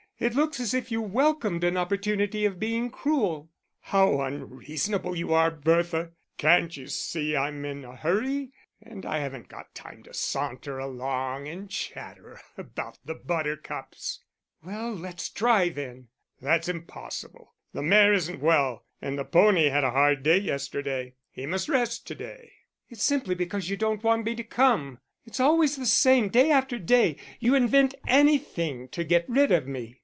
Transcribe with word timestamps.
It 0.23 0.35
looks 0.35 0.59
as 0.59 0.75
if 0.75 0.91
you 0.91 1.01
welcomed 1.01 1.63
an 1.63 1.77
opportunity 1.77 2.45
of 2.45 2.59
being 2.59 2.91
cruel." 2.91 3.49
"How 3.79 4.21
unreasonable 4.21 5.15
you 5.15 5.33
are, 5.33 5.49
Bertha. 5.49 6.11
Can't 6.37 6.77
you 6.77 6.85
see 6.89 7.31
that 7.31 7.39
I'm 7.39 7.65
in 7.65 7.83
a 7.83 7.95
hurry, 7.95 8.51
and 8.83 9.03
I 9.03 9.17
haven't 9.17 9.47
got 9.47 9.73
time 9.73 10.03
to 10.03 10.13
saunter 10.13 10.77
along 10.77 11.47
and 11.47 11.67
chatter 11.71 12.39
about 12.55 12.99
the 13.03 13.15
buttercups." 13.15 14.19
"Well, 14.63 14.93
let's 14.93 15.27
drive 15.27 15.79
in." 15.79 16.09
"That's 16.39 16.69
impossible. 16.69 17.55
The 17.73 17.81
mare 17.81 18.13
isn't 18.13 18.41
well, 18.43 18.85
and 19.01 19.17
the 19.17 19.25
pony 19.25 19.69
had 19.69 19.83
a 19.83 19.89
hard 19.89 20.21
day 20.21 20.37
yesterday; 20.37 21.15
he 21.31 21.47
must 21.47 21.67
rest 21.67 22.05
to 22.05 22.13
day." 22.13 22.51
"It's 22.89 23.01
simply 23.01 23.33
because 23.33 23.71
you 23.71 23.75
don't 23.77 24.03
want 24.03 24.25
me 24.25 24.35
to 24.35 24.43
come. 24.43 24.99
It's 25.25 25.39
always 25.39 25.77
the 25.77 25.87
same, 25.87 26.29
day 26.29 26.51
after 26.51 26.77
day. 26.77 27.17
You 27.39 27.55
invent 27.55 27.95
anything 28.05 28.87
to 28.89 29.03
get 29.03 29.25
rid 29.27 29.51
of 29.51 29.67
me." 29.67 29.95